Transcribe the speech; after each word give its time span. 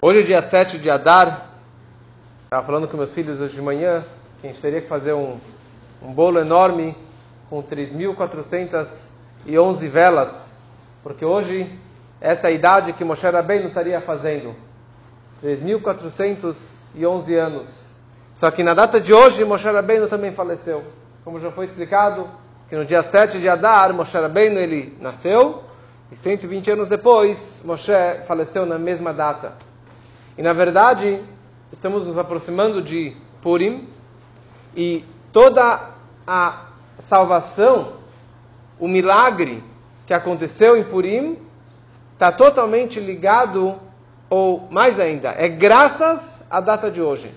Hoje 0.00 0.20
é 0.20 0.22
dia 0.22 0.40
7 0.40 0.78
de 0.78 0.88
Adar. 0.88 1.48
Estava 2.44 2.64
falando 2.64 2.86
com 2.86 2.96
meus 2.96 3.12
filhos 3.12 3.40
hoje 3.40 3.56
de 3.56 3.60
manhã 3.60 4.04
que 4.40 4.46
a 4.46 4.50
gente 4.50 4.62
teria 4.62 4.80
que 4.80 4.86
fazer 4.86 5.12
um, 5.12 5.36
um 6.00 6.12
bolo 6.12 6.38
enorme 6.38 6.96
com 7.50 7.60
3.411 7.60 9.88
velas, 9.88 10.52
porque 11.02 11.24
hoje 11.24 11.76
essa 12.20 12.46
é 12.46 12.50
a 12.50 12.54
idade 12.54 12.92
que 12.92 13.02
Moshe 13.02 13.28
Rabbeinu 13.28 13.66
estaria 13.66 14.00
fazendo. 14.00 14.54
3.411 15.42 17.34
anos. 17.34 17.96
Só 18.34 18.52
que 18.52 18.62
na 18.62 18.74
data 18.74 19.00
de 19.00 19.12
hoje 19.12 19.44
Moshe 19.44 19.68
Rabbeinu 19.68 20.06
também 20.06 20.30
faleceu. 20.30 20.84
Como 21.24 21.40
já 21.40 21.50
foi 21.50 21.64
explicado, 21.64 22.30
que 22.68 22.76
no 22.76 22.84
dia 22.84 23.02
7 23.02 23.40
de 23.40 23.48
Adar, 23.48 23.92
Moshe 23.92 24.16
Rabbeinu 24.16 24.60
ele 24.60 24.96
nasceu, 25.00 25.64
e 26.12 26.14
120 26.14 26.70
anos 26.70 26.88
depois, 26.88 27.62
Moshe 27.64 27.90
faleceu 28.28 28.64
na 28.64 28.78
mesma 28.78 29.12
data. 29.12 29.66
E 30.38 30.42
na 30.42 30.52
verdade, 30.52 31.20
estamos 31.72 32.06
nos 32.06 32.16
aproximando 32.16 32.80
de 32.80 33.16
Purim 33.42 33.88
e 34.72 35.04
toda 35.32 35.80
a 36.24 36.66
salvação, 37.00 37.94
o 38.78 38.86
milagre 38.86 39.64
que 40.06 40.14
aconteceu 40.14 40.76
em 40.76 40.84
Purim 40.84 41.36
está 42.12 42.30
totalmente 42.30 43.00
ligado, 43.00 43.80
ou 44.30 44.68
mais 44.70 45.00
ainda, 45.00 45.34
é 45.36 45.48
graças 45.48 46.46
à 46.48 46.60
data 46.60 46.88
de 46.88 47.02
hoje. 47.02 47.34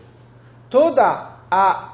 Toda 0.69 1.27
a 1.49 1.93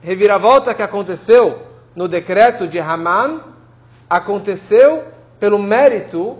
reviravolta 0.00 0.72
que 0.72 0.84
aconteceu 0.84 1.66
no 1.96 2.06
decreto 2.06 2.68
de 2.68 2.78
Haman 2.78 3.40
aconteceu 4.08 5.02
pelo 5.40 5.58
mérito 5.58 6.38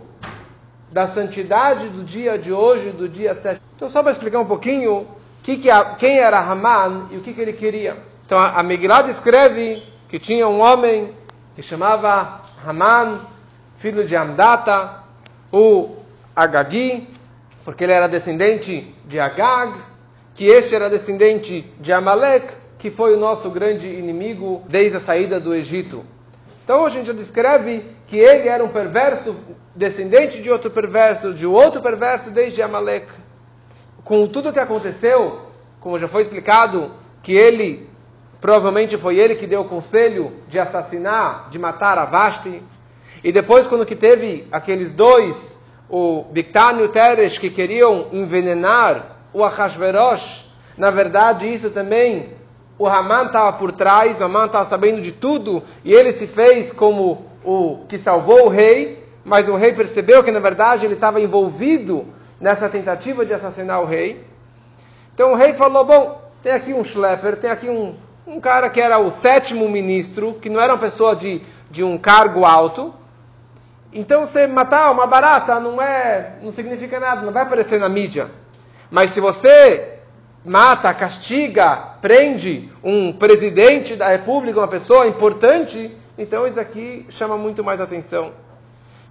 da 0.90 1.06
santidade 1.08 1.88
do 1.88 2.04
dia 2.04 2.38
de 2.38 2.52
hoje, 2.52 2.90
do 2.90 3.08
dia 3.08 3.34
7. 3.34 3.60
Então, 3.76 3.90
só 3.90 4.02
para 4.02 4.12
explicar 4.12 4.40
um 4.40 4.46
pouquinho 4.46 5.06
que 5.42 5.56
que 5.56 5.70
a, 5.70 5.84
quem 5.84 6.18
era 6.18 6.38
Haman 6.38 7.08
e 7.10 7.16
o 7.16 7.20
que, 7.20 7.32
que 7.32 7.40
ele 7.40 7.52
queria. 7.52 7.96
Então, 8.26 8.38
a, 8.38 8.58
a 8.58 8.62
Megillah 8.62 9.02
descreve 9.02 9.82
que 10.08 10.18
tinha 10.18 10.48
um 10.48 10.60
homem 10.60 11.14
que 11.54 11.62
chamava 11.62 12.42
Haman, 12.64 13.20
filho 13.78 14.06
de 14.06 14.16
Amdata, 14.16 15.04
o 15.52 15.96
Agagi, 16.34 17.06
porque 17.64 17.84
ele 17.84 17.92
era 17.92 18.08
descendente 18.08 18.94
de 19.06 19.18
Agag, 19.18 19.74
que 20.34 20.46
este 20.46 20.74
era 20.74 20.88
descendente 20.88 21.62
de 21.80 21.92
Amalek, 21.92 22.54
que 22.78 22.90
foi 22.90 23.14
o 23.14 23.18
nosso 23.18 23.50
grande 23.50 23.88
inimigo 23.88 24.62
desde 24.68 24.96
a 24.96 25.00
saída 25.00 25.40
do 25.40 25.52
Egito. 25.52 26.04
Então 26.68 26.84
a 26.84 26.90
gente 26.90 27.06
já 27.06 27.14
descreve 27.14 27.82
que 28.06 28.18
ele 28.18 28.46
era 28.46 28.62
um 28.62 28.68
perverso, 28.68 29.34
descendente 29.74 30.42
de 30.42 30.50
outro 30.50 30.70
perverso, 30.70 31.32
de 31.32 31.46
outro 31.46 31.80
perverso 31.80 32.30
desde 32.30 32.60
Amalek. 32.60 33.06
Com 34.04 34.26
tudo 34.26 34.50
o 34.50 34.52
que 34.52 34.58
aconteceu, 34.58 35.46
como 35.80 35.98
já 35.98 36.06
foi 36.06 36.20
explicado, 36.20 36.90
que 37.22 37.32
ele, 37.32 37.88
provavelmente 38.38 38.98
foi 38.98 39.16
ele 39.18 39.34
que 39.34 39.46
deu 39.46 39.62
o 39.62 39.64
conselho 39.64 40.30
de 40.46 40.58
assassinar, 40.58 41.48
de 41.48 41.58
matar 41.58 41.96
a 41.96 42.04
Vashti. 42.04 42.62
E 43.24 43.32
depois, 43.32 43.66
quando 43.66 43.86
que 43.86 43.96
teve 43.96 44.46
aqueles 44.52 44.92
dois, 44.92 45.58
o 45.88 46.24
Bictán 46.24 46.80
e 46.80 46.82
o 46.82 46.88
Teresh, 46.90 47.38
que 47.38 47.48
queriam 47.48 48.08
envenenar 48.12 49.16
o 49.32 49.42
Ahasverosh, 49.42 50.44
na 50.76 50.90
verdade 50.90 51.50
isso 51.50 51.70
também 51.70 52.28
o 52.78 52.86
Haman 52.86 53.26
estava 53.26 53.52
por 53.54 53.72
trás, 53.72 54.20
o 54.20 54.24
Haman 54.24 54.46
estava 54.46 54.64
sabendo 54.64 55.02
de 55.02 55.10
tudo, 55.10 55.62
e 55.84 55.92
ele 55.92 56.12
se 56.12 56.26
fez 56.26 56.70
como 56.70 57.26
o 57.44 57.84
que 57.88 57.98
salvou 57.98 58.46
o 58.46 58.48
rei, 58.48 59.04
mas 59.24 59.48
o 59.48 59.56
rei 59.56 59.72
percebeu 59.72 60.22
que 60.22 60.30
na 60.30 60.38
verdade 60.38 60.86
ele 60.86 60.94
estava 60.94 61.20
envolvido 61.20 62.06
nessa 62.40 62.68
tentativa 62.68 63.26
de 63.26 63.34
assassinar 63.34 63.82
o 63.82 63.86
rei. 63.86 64.24
Então 65.12 65.32
o 65.32 65.34
rei 65.34 65.52
falou: 65.54 65.84
Bom, 65.84 66.22
tem 66.42 66.52
aqui 66.52 66.72
um 66.72 66.84
schlepper, 66.84 67.36
tem 67.36 67.50
aqui 67.50 67.68
um, 67.68 67.96
um 68.26 68.40
cara 68.40 68.70
que 68.70 68.80
era 68.80 68.98
o 68.98 69.10
sétimo 69.10 69.68
ministro, 69.68 70.34
que 70.34 70.48
não 70.48 70.60
era 70.60 70.74
uma 70.74 70.80
pessoa 70.80 71.16
de, 71.16 71.42
de 71.70 71.82
um 71.82 71.98
cargo 71.98 72.44
alto. 72.44 72.94
Então 73.92 74.26
você 74.26 74.46
matar 74.46 74.90
uma 74.92 75.06
barata 75.06 75.58
não 75.58 75.80
é, 75.80 76.36
não 76.42 76.52
significa 76.52 77.00
nada, 77.00 77.22
não 77.22 77.32
vai 77.32 77.42
aparecer 77.42 77.80
na 77.80 77.88
mídia. 77.88 78.30
Mas 78.90 79.10
se 79.10 79.20
você 79.20 79.97
mata, 80.48 80.92
castiga, 80.94 81.76
prende 82.00 82.70
um 82.82 83.12
presidente 83.12 83.94
da 83.94 84.08
república, 84.08 84.58
uma 84.58 84.68
pessoa 84.68 85.06
importante, 85.06 85.94
então 86.16 86.46
isso 86.46 86.58
aqui 86.58 87.06
chama 87.10 87.36
muito 87.36 87.62
mais 87.62 87.80
atenção. 87.80 88.32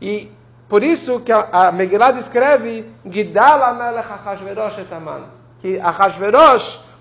E 0.01 0.31
por 0.67 0.83
isso 0.83 1.19
que 1.19 1.31
a, 1.31 1.47
a 1.51 1.71
Megillah 1.71 2.11
descreve 2.11 2.85
Gidal 3.05 3.63
Amelech 3.63 4.07
Achashverosh 4.11 4.79
etaman, 4.79 5.23
que 5.61 5.79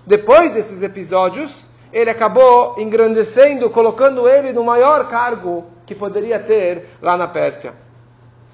depois 0.05 0.51
desses 0.51 0.81
episódios, 0.81 1.67
ele 1.91 2.09
acabou 2.09 2.75
engrandecendo, 2.77 3.69
colocando 3.69 4.27
ele 4.27 4.53
no 4.53 4.63
maior 4.63 5.09
cargo 5.09 5.65
que 5.85 5.93
poderia 5.93 6.39
ter 6.39 6.89
lá 7.01 7.17
na 7.17 7.27
Pérsia. 7.27 7.73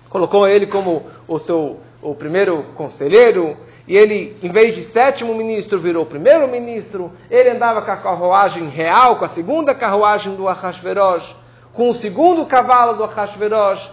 Colocou 0.09 0.47
ele 0.47 0.65
como 0.65 1.05
o 1.27 1.39
seu 1.39 1.79
o 2.03 2.13
primeiro 2.13 2.63
conselheiro, 2.75 3.57
e 3.87 3.97
ele, 3.97 4.37
em 4.43 4.49
vez 4.49 4.75
de 4.75 4.83
sétimo 4.83 5.33
ministro, 5.33 5.79
virou 5.79 6.05
primeiro 6.05 6.47
ministro. 6.47 7.11
Ele 7.29 7.49
andava 7.49 7.81
com 7.81 7.91
a 7.91 7.97
carruagem 7.97 8.67
real, 8.69 9.17
com 9.17 9.25
a 9.25 9.29
segunda 9.29 9.73
carruagem 9.73 10.35
do 10.35 10.47
Ahasverosh, 10.47 11.35
com 11.73 11.89
o 11.89 11.93
segundo 11.93 12.45
cavalo 12.45 12.93
do 12.93 13.03
Ahasverosh. 13.03 13.91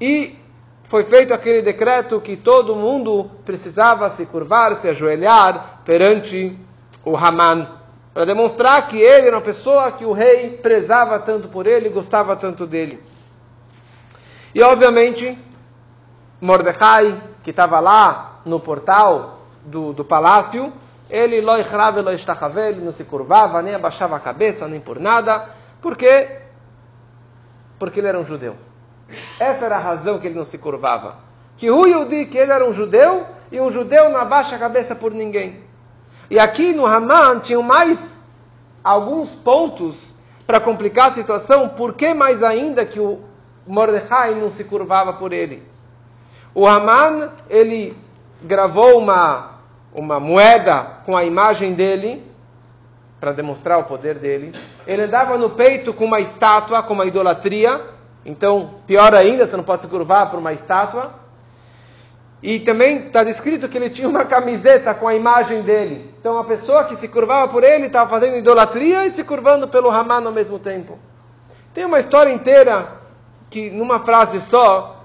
E 0.00 0.38
foi 0.84 1.04
feito 1.04 1.34
aquele 1.34 1.60
decreto 1.60 2.20
que 2.20 2.36
todo 2.36 2.74
mundo 2.74 3.30
precisava 3.44 4.08
se 4.10 4.24
curvar, 4.24 4.74
se 4.74 4.88
ajoelhar 4.88 5.82
perante 5.84 6.58
o 7.04 7.16
Haman, 7.16 7.68
para 8.14 8.24
demonstrar 8.24 8.88
que 8.88 8.96
ele 8.96 9.28
era 9.28 9.36
uma 9.36 9.42
pessoa 9.42 9.92
que 9.92 10.04
o 10.04 10.12
rei 10.12 10.50
prezava 10.50 11.18
tanto 11.18 11.48
por 11.48 11.66
ele, 11.66 11.88
gostava 11.88 12.34
tanto 12.34 12.66
dele. 12.66 13.00
E 14.54 14.62
obviamente, 14.62 15.38
Mordecai, 16.40 17.14
que 17.48 17.52
estava 17.52 17.80
lá 17.80 18.42
no 18.44 18.60
portal 18.60 19.38
do, 19.64 19.94
do 19.94 20.04
palácio, 20.04 20.70
ele 21.08 21.36
ele 21.36 22.84
não 22.84 22.92
se 22.92 23.04
curvava, 23.04 23.62
nem 23.62 23.74
abaixava 23.74 24.16
a 24.16 24.20
cabeça, 24.20 24.68
nem 24.68 24.78
por 24.78 25.00
nada. 25.00 25.48
Por 25.80 25.96
quê? 25.96 26.40
Porque 27.78 28.00
ele 28.00 28.08
era 28.08 28.18
um 28.18 28.24
judeu. 28.26 28.54
Essa 29.40 29.64
era 29.64 29.76
a 29.76 29.80
razão 29.80 30.18
que 30.18 30.26
ele 30.26 30.34
não 30.34 30.44
se 30.44 30.58
curvava. 30.58 31.16
Que 31.56 31.70
o 31.70 31.86
Yudi, 31.86 32.26
que 32.26 32.36
ele 32.36 32.52
era 32.52 32.68
um 32.68 32.72
judeu, 32.74 33.24
e 33.50 33.58
um 33.58 33.72
judeu 33.72 34.10
não 34.10 34.20
abaixa 34.20 34.56
a 34.56 34.58
cabeça 34.58 34.94
por 34.94 35.12
ninguém. 35.12 35.64
E 36.28 36.38
aqui 36.38 36.74
no 36.74 36.84
Haman 36.84 37.40
tinham 37.40 37.62
mais 37.62 37.98
alguns 38.84 39.30
pontos 39.30 40.14
para 40.46 40.60
complicar 40.60 41.08
a 41.08 41.14
situação, 41.14 41.70
por 41.70 41.94
que 41.94 42.12
mais 42.12 42.42
ainda 42.42 42.84
que 42.84 43.00
o 43.00 43.20
Mordecai 43.66 44.34
não 44.34 44.50
se 44.50 44.64
curvava 44.64 45.14
por 45.14 45.32
ele? 45.32 45.66
O 46.54 46.66
Haman, 46.66 47.30
ele 47.48 47.96
gravou 48.42 48.98
uma, 48.98 49.58
uma 49.92 50.18
moeda 50.18 50.84
com 51.04 51.16
a 51.16 51.24
imagem 51.24 51.74
dele, 51.74 52.28
para 53.20 53.32
demonstrar 53.32 53.78
o 53.78 53.84
poder 53.84 54.16
dele. 54.16 54.52
Ele 54.86 55.02
andava 55.02 55.36
no 55.36 55.50
peito 55.50 55.92
com 55.92 56.04
uma 56.04 56.20
estátua, 56.20 56.82
com 56.82 56.94
uma 56.94 57.06
idolatria. 57.06 57.80
Então, 58.24 58.74
pior 58.86 59.14
ainda, 59.14 59.46
você 59.46 59.56
não 59.56 59.64
pode 59.64 59.82
se 59.82 59.88
curvar 59.88 60.30
por 60.30 60.38
uma 60.38 60.52
estátua. 60.52 61.12
E 62.40 62.60
também 62.60 63.06
está 63.06 63.24
descrito 63.24 63.68
que 63.68 63.76
ele 63.76 63.90
tinha 63.90 64.08
uma 64.08 64.24
camiseta 64.24 64.94
com 64.94 65.08
a 65.08 65.14
imagem 65.14 65.62
dele. 65.62 66.14
Então, 66.20 66.38
a 66.38 66.44
pessoa 66.44 66.84
que 66.84 66.94
se 66.96 67.08
curvava 67.08 67.48
por 67.48 67.64
ele 67.64 67.86
estava 67.86 68.08
fazendo 68.08 68.36
idolatria 68.36 69.06
e 69.06 69.10
se 69.10 69.24
curvando 69.24 69.66
pelo 69.66 69.90
Haman 69.90 70.24
ao 70.24 70.32
mesmo 70.32 70.58
tempo. 70.58 70.96
Tem 71.74 71.84
uma 71.84 71.98
história 71.98 72.32
inteira 72.32 72.86
que, 73.50 73.70
numa 73.70 73.98
frase 73.98 74.40
só, 74.40 74.97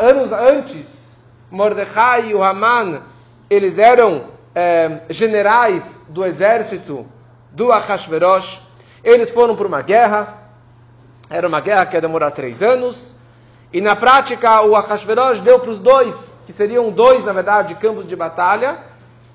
anos 0.00 0.32
antes, 0.32 1.18
Mordecai 1.50 2.30
e 2.30 2.34
o 2.34 2.42
Haman, 2.42 3.02
eles 3.48 3.78
eram 3.78 4.24
é, 4.54 5.02
generais 5.10 6.00
do 6.08 6.24
exército 6.24 7.06
do 7.50 7.70
Ahasverosh. 7.70 8.60
Eles 9.04 9.30
foram 9.30 9.54
para 9.54 9.66
uma 9.66 9.82
guerra. 9.82 10.38
Era 11.28 11.46
uma 11.46 11.60
guerra 11.60 11.86
que 11.86 11.96
ia 11.96 12.00
demorar 12.00 12.30
três 12.30 12.62
anos. 12.62 13.14
E 13.72 13.80
na 13.80 13.96
prática, 13.96 14.62
o 14.62 14.76
Ahasverosh 14.76 15.40
deu 15.40 15.58
para 15.58 15.70
os 15.70 15.78
dois, 15.78 16.40
que 16.46 16.52
seriam 16.52 16.90
dois, 16.90 17.24
na 17.24 17.32
verdade, 17.32 17.74
campos 17.76 18.06
de 18.06 18.14
batalha, 18.14 18.78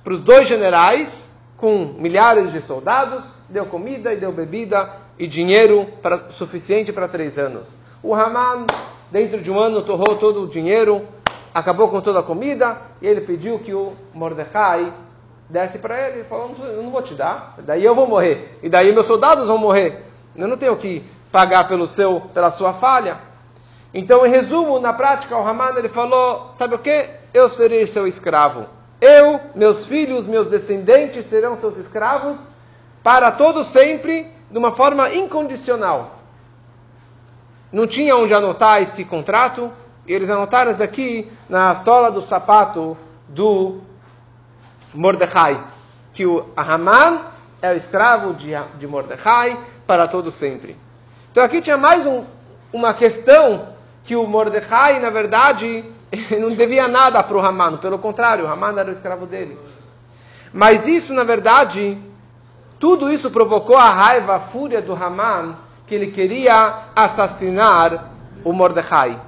para 0.03 0.13
os 0.13 0.21
dois 0.21 0.47
generais, 0.47 1.35
com 1.57 1.95
milhares 1.97 2.51
de 2.51 2.61
soldados, 2.61 3.25
deu 3.49 3.65
comida 3.65 4.13
e 4.13 4.17
deu 4.17 4.31
bebida 4.31 4.91
e 5.17 5.27
dinheiro 5.27 5.87
para, 6.01 6.29
suficiente 6.29 6.93
para 6.93 7.07
três 7.07 7.37
anos. 7.37 7.67
O 8.03 8.13
Haman, 8.13 8.67
dentro 9.11 9.41
de 9.41 9.51
um 9.51 9.59
ano, 9.59 9.81
torrou 9.81 10.15
todo 10.15 10.43
o 10.43 10.47
dinheiro 10.47 11.05
acabou 11.57 11.89
com 11.89 11.99
toda 11.99 12.19
a 12.19 12.23
comida 12.23 12.77
e 13.01 13.07
ele 13.07 13.21
pediu 13.21 13.57
que 13.57 13.73
o 13.73 13.93
Mordecai 14.13 14.93
desse 15.49 15.79
para 15.79 16.07
ele. 16.07 16.19
Ele 16.19 16.23
falou: 16.25 16.51
Eu 16.59 16.83
não 16.83 16.91
vou 16.91 17.01
te 17.01 17.15
dar, 17.15 17.55
daí 17.59 17.83
eu 17.83 17.95
vou 17.95 18.07
morrer, 18.07 18.59
e 18.61 18.69
daí 18.69 18.93
meus 18.93 19.07
soldados 19.07 19.47
vão 19.47 19.57
morrer. 19.57 20.05
Eu 20.35 20.47
não 20.47 20.55
tenho 20.55 20.77
que 20.77 21.03
pagar 21.31 21.67
pelo 21.67 21.87
seu, 21.87 22.21
pela 22.33 22.51
sua 22.51 22.73
falha. 22.73 23.17
Então, 23.91 24.25
em 24.25 24.29
resumo, 24.29 24.79
na 24.79 24.93
prática, 24.93 25.35
o 25.35 25.47
Haman 25.47 25.75
ele 25.77 25.89
falou: 25.89 26.49
Sabe 26.51 26.75
o 26.75 26.79
que? 26.79 27.09
eu 27.33 27.49
serei 27.49 27.85
seu 27.85 28.07
escravo. 28.07 28.65
Eu, 28.99 29.39
meus 29.53 29.85
filhos, 29.85 30.25
meus 30.25 30.49
descendentes 30.49 31.25
serão 31.25 31.59
seus 31.59 31.77
escravos 31.77 32.37
para 33.03 33.31
todo 33.31 33.63
sempre, 33.63 34.31
de 34.49 34.57
uma 34.57 34.71
forma 34.71 35.13
incondicional. 35.13 36.16
Não 37.71 37.85
tinha 37.85 38.15
onde 38.15 38.33
anotar 38.33 38.81
esse 38.81 39.03
contrato, 39.03 39.71
e 40.05 40.13
eles 40.13 40.29
anotaram 40.29 40.71
isso 40.71 40.83
aqui 40.83 41.29
na 41.49 41.75
sola 41.75 42.09
do 42.09 42.21
sapato 42.21 42.97
do 43.27 43.81
Mordecai, 44.93 45.61
que 46.13 46.25
o 46.25 46.45
Haman 46.55 47.19
é 47.61 47.71
o 47.71 47.75
escravo 47.75 48.33
de, 48.33 48.51
de 48.79 48.87
Mordecai 48.87 49.59
para 49.85 50.07
todo 50.07 50.31
sempre. 50.31 50.77
Então 51.31 51.43
aqui 51.43 51.61
tinha 51.61 51.77
mais 51.77 52.05
um, 52.05 52.23
uma 52.71 52.93
questão 52.93 53.69
que 54.03 54.15
o 54.15 54.25
Mordecai, 54.25 54.99
na 54.99 55.09
verdade, 55.09 55.83
não 56.39 56.51
devia 56.51 56.87
nada 56.87 57.21
para 57.21 57.37
o 57.37 57.45
Haman, 57.45 57.77
pelo 57.77 57.99
contrário, 57.99 58.45
o 58.45 58.47
Haman 58.47 58.79
era 58.79 58.89
o 58.89 58.93
escravo 58.93 59.25
dele. 59.25 59.59
Mas 60.53 60.87
isso, 60.87 61.13
na 61.13 61.25
verdade, 61.25 61.97
tudo 62.79 63.11
isso 63.11 63.29
provocou 63.29 63.75
a 63.75 63.89
raiva, 63.89 64.35
a 64.35 64.39
fúria 64.39 64.81
do 64.81 64.93
Haman, 64.93 65.55
que 65.87 65.95
ele 65.95 66.11
queria 66.11 66.83
assassinar 66.95 68.11
o 68.43 68.51
Mordecai. 68.53 69.19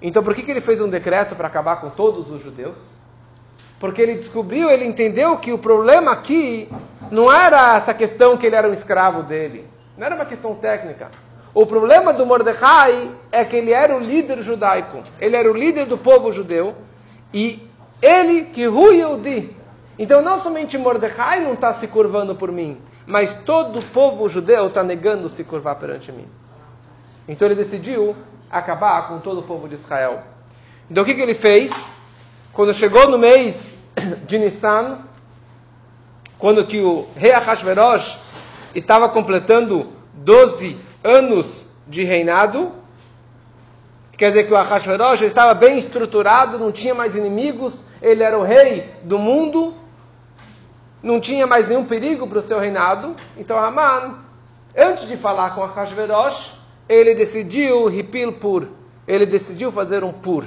Então 0.00 0.22
por 0.22 0.34
que, 0.34 0.42
que 0.42 0.50
ele 0.50 0.60
fez 0.60 0.80
um 0.80 0.88
decreto 0.88 1.36
para 1.36 1.46
acabar 1.46 1.76
com 1.76 1.90
todos 1.90 2.30
os 2.30 2.42
judeus? 2.42 2.76
Porque 3.78 4.00
ele 4.00 4.14
descobriu, 4.14 4.70
ele 4.70 4.86
entendeu 4.86 5.36
que 5.36 5.52
o 5.52 5.58
problema 5.58 6.10
aqui 6.10 6.68
não 7.10 7.30
era 7.30 7.76
essa 7.76 7.92
questão 7.92 8.36
que 8.36 8.46
ele 8.46 8.56
era 8.56 8.68
um 8.68 8.72
escravo 8.72 9.22
dele. 9.22 9.68
Não 9.96 10.06
era 10.06 10.14
uma 10.14 10.24
questão 10.24 10.54
técnica. 10.54 11.10
O 11.52 11.66
problema 11.66 12.12
do 12.12 12.24
Mordecai 12.24 13.10
é 13.30 13.44
que 13.44 13.56
ele 13.56 13.72
era 13.72 13.94
o 13.94 14.00
líder 14.00 14.42
judaico. 14.42 15.02
Ele 15.20 15.36
era 15.36 15.50
o 15.50 15.56
líder 15.56 15.84
do 15.84 15.98
povo 15.98 16.32
judeu. 16.32 16.74
E 17.32 17.62
ele 18.00 18.44
que 18.44 18.62
Yehudi. 18.62 19.54
Então 19.98 20.22
não 20.22 20.40
somente 20.40 20.76
Mordecai 20.76 21.40
não 21.40 21.54
está 21.54 21.72
se 21.74 21.86
curvando 21.86 22.34
por 22.34 22.52
mim, 22.52 22.78
mas 23.06 23.32
todo 23.44 23.78
o 23.78 23.82
povo 23.82 24.28
judeu 24.28 24.66
está 24.66 24.82
negando 24.82 25.30
se 25.30 25.44
curvar 25.44 25.76
perante 25.76 26.10
mim. 26.10 26.26
Então 27.28 27.46
ele 27.46 27.54
decidiu 27.54 28.16
acabar 28.50 29.08
com 29.08 29.18
todo 29.18 29.40
o 29.40 29.42
povo 29.42 29.68
de 29.68 29.74
Israel. 29.74 30.22
Então 30.90 31.02
o 31.02 31.06
que, 31.06 31.14
que 31.14 31.22
ele 31.22 31.34
fez? 31.34 31.72
Quando 32.52 32.74
chegou 32.74 33.08
no 33.08 33.18
mês 33.18 33.76
de 34.26 34.38
Nissan, 34.38 34.98
quando 36.38 36.66
que 36.66 36.80
o 36.80 37.06
rei 37.16 37.32
Ahasverosh 37.32 38.18
estava 38.74 39.08
completando 39.08 39.92
12 40.14 40.76
anos 41.02 41.62
de 41.86 42.04
reinado. 42.04 42.72
Quer 44.16 44.28
dizer 44.28 44.44
que 44.44 44.52
o 44.52 44.56
Ahasverosh 44.56 45.22
estava 45.22 45.54
bem 45.54 45.78
estruturado, 45.78 46.58
não 46.58 46.72
tinha 46.72 46.94
mais 46.94 47.14
inimigos, 47.14 47.82
ele 48.00 48.22
era 48.22 48.38
o 48.38 48.42
rei 48.42 48.90
do 49.02 49.18
mundo, 49.18 49.74
não 51.06 51.20
tinha 51.20 51.46
mais 51.46 51.68
nenhum 51.68 51.84
perigo 51.84 52.26
para 52.26 52.38
o 52.38 52.42
seu 52.42 52.58
reinado. 52.58 53.14
Então 53.36 53.56
Haman, 53.56 54.18
antes 54.76 55.06
de 55.06 55.16
falar 55.16 55.54
com 55.54 55.62
Ahasverosh, 55.62 56.58
ele 56.88 57.14
decidiu 57.14 57.88
Hipil 57.88 58.32
Pur. 58.34 58.66
Ele 59.06 59.24
decidiu 59.24 59.70
fazer 59.70 60.02
um 60.02 60.12
Pur. 60.12 60.44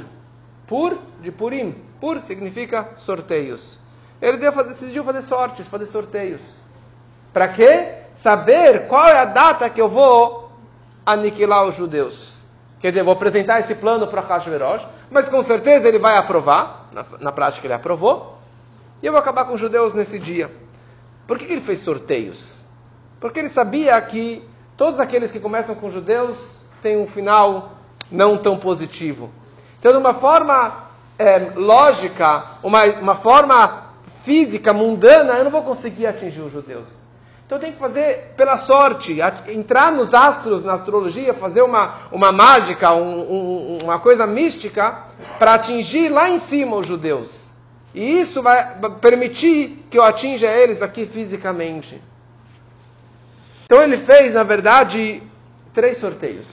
Pur 0.68 0.98
de 1.22 1.32
Purim. 1.32 1.76
Pur 2.00 2.20
significa 2.20 2.90
sorteios. 2.98 3.80
Ele 4.22 4.38
decidiu 4.38 5.04
fazer 5.04 5.22
sortes, 5.22 5.68
fazer 5.68 5.86
sorteios. 5.86 6.42
Para 7.34 7.48
quê? 7.48 7.94
Saber 8.14 8.88
qual 8.88 9.08
é 9.08 9.20
a 9.20 9.26
data 9.26 9.70
que 9.70 9.80
eu 9.80 9.88
vou 9.88 10.52
aniquilar 11.06 11.66
os 11.66 11.76
judeus. 11.76 12.42
Quer 12.80 12.92
dizer, 12.92 13.04
vou 13.04 13.14
apresentar 13.14 13.60
esse 13.60 13.76
plano 13.76 14.08
para 14.08 14.22
Hashverosh, 14.22 14.88
mas 15.10 15.28
com 15.28 15.42
certeza 15.44 15.88
ele 15.88 16.00
vai 16.00 16.18
aprovar, 16.18 16.90
na, 16.92 17.06
na, 17.20 17.32
prática 17.32 17.68
ele 17.68 17.74
aprovou, 17.74 18.39
e 19.02 19.06
eu 19.06 19.12
vou 19.12 19.20
acabar 19.20 19.46
com 19.46 19.54
os 19.54 19.60
judeus 19.60 19.94
nesse 19.94 20.20
dia. 20.20 20.52
Por 21.28 21.38
que, 21.38 21.46
que 21.46 21.54
ele 21.54 21.62
fez 21.62 21.80
sorteios? 21.80 22.58
Porque 23.20 23.40
ele 23.40 23.50
sabia 23.50 24.00
que 24.02 24.44
todos 24.76 25.00
aqueles 25.00 25.32
que 25.32 25.40
começam 25.40 25.76
com 25.76 25.90
judeus 25.90 26.60
têm 26.82 26.98
um 26.98 27.08
final 27.08 27.74
não 28.12 28.38
tão 28.38 28.58
positivo. 28.58 29.30
Então, 29.80 29.92
de 29.92 29.98
uma 29.98 30.14
forma 30.14 30.90
é, 31.18 31.52
lógica, 31.56 32.58
uma, 32.64 32.84
uma 32.86 33.16
forma 33.16 33.90
física, 34.24 34.74
mundana, 34.74 35.34
eu 35.34 35.44
não 35.44 35.52
vou 35.52 35.64
conseguir 35.64 36.08
atingir 36.08 36.42
os 36.42 36.52
judeus. 36.52 36.88
Então 37.46 37.58
tem 37.58 37.72
que 37.72 37.80
fazer 37.80 38.36
pela 38.38 38.58
sorte, 38.58 39.18
entrar 39.48 39.92
nos 39.92 40.14
astros, 40.14 40.64
na 40.64 40.74
astrologia, 40.74 41.34
fazer 41.34 41.64
uma, 41.64 41.96
uma 42.12 42.32
mágica, 42.32 42.94
um, 42.94 43.22
um, 43.22 43.78
uma 43.86 44.00
coisa 44.00 44.28
mística, 44.28 45.00
para 45.40 45.56
atingir 45.56 46.10
lá 46.10 46.30
em 46.30 46.40
cima 46.40 46.78
os 46.78 46.86
judeus. 46.86 47.39
E 47.94 48.20
isso 48.22 48.42
vai 48.42 48.80
permitir 49.02 49.86
que 49.90 49.98
eu 49.98 50.04
atinja 50.04 50.48
eles 50.48 50.82
aqui 50.82 51.06
fisicamente. 51.06 52.02
Então 53.66 53.82
ele 53.82 53.98
fez, 53.98 54.34
na 54.34 54.44
verdade, 54.44 55.24
três 55.74 55.98
sorteios. 55.98 56.48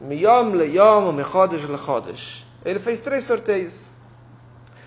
Miyom, 0.00 0.50
Leyom, 0.50 1.12
Mechodesh, 1.12 1.64
Lechodesh. 1.64 2.46
Ele 2.64 2.78
fez 2.78 3.00
três 3.00 3.24
sorteios. 3.24 3.86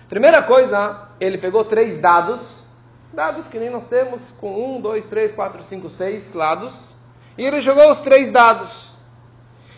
Primeira 0.08 0.42
coisa, 0.42 1.08
ele 1.20 1.38
pegou 1.38 1.64
três 1.64 2.00
dados 2.00 2.68
dados 3.12 3.46
que 3.46 3.58
nem 3.58 3.70
nós 3.70 3.86
temos, 3.86 4.30
com 4.40 4.76
um, 4.76 4.80
dois, 4.80 5.04
três, 5.04 5.32
quatro, 5.32 5.62
cinco, 5.64 5.88
seis 5.88 6.32
lados. 6.34 6.94
E 7.36 7.44
ele 7.44 7.60
jogou 7.60 7.90
os 7.90 8.00
três 8.00 8.30
dados. 8.32 8.96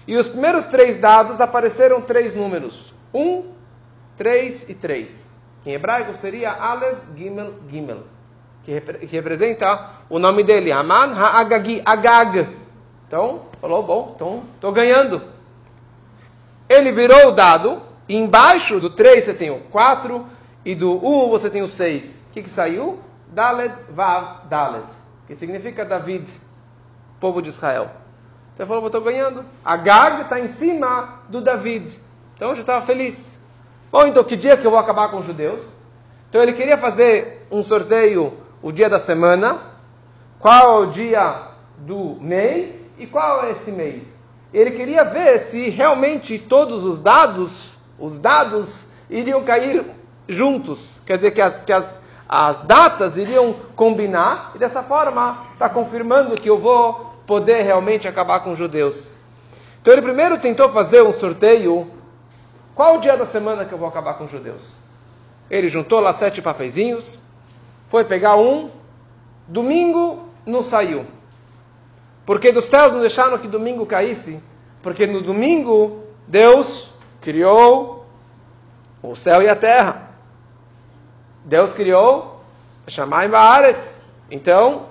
E 0.07 0.17
os 0.17 0.29
primeiros 0.29 0.67
três 0.67 1.01
dados 1.01 1.41
apareceram 1.41 2.01
três 2.01 2.35
números: 2.35 2.93
um, 3.15 3.53
três 4.17 4.69
e 4.69 4.75
três. 4.75 5.30
Em 5.65 5.73
hebraico 5.73 6.17
seria 6.17 6.53
Aleph, 6.53 6.99
Gimel, 7.17 7.55
Gimel. 7.69 8.03
Que, 8.65 8.81
que 8.81 9.17
representa 9.17 9.91
o 10.09 10.19
nome 10.19 10.43
dele, 10.43 10.73
Aman 10.73 11.15
Ha'agagi, 11.15 11.83
Agag. 11.85 12.49
Então, 13.07 13.47
falou, 13.61 13.83
bom, 13.83 14.13
então 14.15 14.45
estou 14.55 14.73
ganhando. 14.73 15.23
Ele 16.69 16.93
virou 16.93 17.29
o 17.29 17.33
dado, 17.33 17.83
e 18.09 18.17
embaixo 18.17 18.79
do 18.79 18.91
3 18.91 19.25
você 19.25 19.35
tem 19.35 19.51
o 19.51 19.61
4, 19.71 20.27
e 20.65 20.75
do 20.75 20.95
1 21.05 21.31
você 21.31 21.51
tem 21.51 21.63
o 21.63 21.69
6. 21.69 22.05
O 22.05 22.33
que, 22.33 22.43
que 22.43 22.51
saiu? 22.51 23.01
Dalet 23.29 23.75
Vav 23.91 24.47
Dalet, 24.49 24.87
que 25.27 25.35
significa 25.35 25.85
David, 25.85 26.31
povo 27.19 27.41
de 27.43 27.49
Israel. 27.49 27.91
Então 28.55 28.65
ele 28.65 28.69
falou, 28.69 28.87
estou 28.87 29.01
ganhando. 29.01 29.45
Agag 29.65 30.23
está 30.23 30.39
em 30.39 30.49
cima 30.49 31.21
do 31.29 31.41
David. 31.41 31.99
Então 32.37 32.51
eu 32.51 32.55
já 32.55 32.61
estava 32.61 32.85
feliz. 32.85 33.40
Bom, 33.91 34.07
então 34.07 34.25
que 34.25 34.37
dia 34.37 34.57
que 34.57 34.67
eu 34.67 34.71
vou 34.71 34.79
acabar 34.79 35.11
com 35.11 35.19
os 35.19 35.27
judeus? 35.27 35.61
Então 36.29 36.43
ele 36.43 36.53
queria 36.53 36.79
fazer 36.79 37.47
um 37.51 37.63
sorteio 37.63 38.33
o 38.63 38.71
dia 38.71 38.89
da 38.89 39.01
semana, 39.01 39.59
qual 40.39 40.83
é 40.83 40.87
o 40.87 40.91
dia 40.91 41.49
do 41.79 42.17
mês 42.21 42.95
e 42.99 43.07
qual 43.07 43.45
é 43.45 43.51
esse 43.53 43.73
mês. 43.73 44.05
Ele 44.53 44.71
queria 44.73 45.05
ver 45.05 45.39
se 45.39 45.71
realmente 45.71 46.39
todos 46.39 46.85
os 46.85 47.01
dados, 47.01 47.81
os 47.99 48.19
dados 48.19 48.89
iriam 49.09 49.43
cair 49.43 49.85
juntos. 50.29 51.01
Quer 51.07 51.17
dizer 51.17 51.31
que 51.33 51.41
as, 51.41 51.63
que 51.63 51.73
as 51.73 52.01
as 52.33 52.63
datas 52.63 53.17
iriam 53.17 53.53
combinar, 53.75 54.53
e 54.55 54.59
dessa 54.59 54.85
forma 54.85 55.47
está 55.53 55.69
confirmando 55.69 56.41
que 56.41 56.49
eu 56.49 56.57
vou 56.57 57.13
poder 57.27 57.63
realmente 57.63 58.07
acabar 58.07 58.39
com 58.39 58.53
os 58.53 58.59
judeus. 58.59 59.17
Então 59.83 59.93
ele 59.93 60.01
primeiro 60.01 60.39
tentou 60.39 60.69
fazer 60.69 61.03
um 61.03 61.13
sorteio. 61.13 61.91
Qual 62.81 62.97
o 62.97 63.01
dia 63.03 63.15
da 63.15 63.27
semana 63.27 63.67
que 63.67 63.75
eu 63.75 63.77
vou 63.77 63.87
acabar 63.87 64.15
com 64.15 64.25
os 64.25 64.31
judeus? 64.31 64.63
Ele 65.51 65.69
juntou 65.69 66.01
lá 66.01 66.15
sete 66.15 66.41
papeizinhos, 66.41 67.19
foi 67.91 68.05
pegar 68.05 68.37
um, 68.37 68.71
domingo 69.47 70.31
não 70.47 70.63
saiu. 70.63 71.05
Porque 72.25 72.51
dos 72.51 72.65
céus 72.65 72.95
não 72.95 73.01
deixaram 73.01 73.37
que 73.37 73.47
domingo 73.47 73.85
caísse, 73.85 74.43
porque 74.81 75.07
no 75.07 75.21
domingo 75.21 76.05
Deus 76.27 76.95
criou 77.21 78.07
o 79.03 79.15
céu 79.15 79.43
e 79.43 79.49
a 79.51 79.55
terra. 79.55 80.09
Deus 81.45 81.75
criou 81.75 82.41
Shammai 82.89 83.29
Baaretz. 83.29 84.01
Então, 84.31 84.87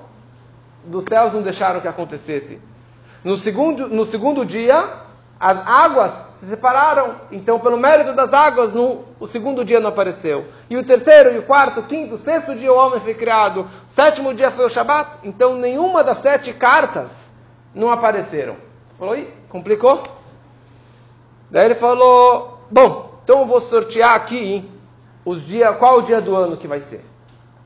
dos 0.86 1.06
céus 1.06 1.34
não 1.34 1.42
deixaram 1.42 1.82
que 1.82 1.88
acontecesse. 1.88 2.62
No 3.24 3.36
segundo, 3.36 3.88
no 3.88 4.06
segundo 4.06 4.46
dia, 4.46 4.78
as 5.40 5.68
águas 5.68 6.29
se 6.40 6.46
separaram. 6.46 7.16
Então, 7.32 7.60
pelo 7.60 7.78
mérito 7.78 8.14
das 8.14 8.34
águas, 8.34 8.74
no, 8.74 9.04
o 9.20 9.28
segundo 9.28 9.66
dia 9.66 9.80
não 9.80 9.90
apareceu. 9.90 10.46
E 10.70 10.78
o 10.78 10.84
terceiro, 10.84 11.34
e 11.34 11.40
o 11.40 11.44
quarto, 11.44 11.84
quinto, 11.84 12.18
sexto 12.18 12.56
dia 12.56 12.72
o 12.72 12.78
homem 12.78 13.00
foi 13.00 13.14
criado. 13.14 13.68
Sétimo 13.88 14.34
dia 14.34 14.50
foi 14.50 14.66
o 14.66 14.70
Shabat. 14.70 15.10
Então, 15.24 15.56
nenhuma 15.56 16.04
das 16.04 16.20
sete 16.20 16.54
cartas 16.54 17.30
não 17.76 17.92
apareceram. 17.92 18.56
Falou, 18.98 19.14
aí, 19.14 19.32
complicou? 19.50 20.04
Daí 21.52 21.66
ele 21.66 21.76
falou, 21.76 22.60
bom, 22.70 23.20
então 23.24 23.40
eu 23.40 23.46
vou 23.46 23.60
sortear 23.60 24.16
aqui 24.16 24.70
os 25.26 25.46
dia, 25.46 25.74
qual 25.74 26.00
o 26.00 26.02
dia 26.04 26.22
do 26.22 26.36
ano 26.36 26.58
que 26.58 26.68
vai 26.68 26.80
ser? 26.80 27.04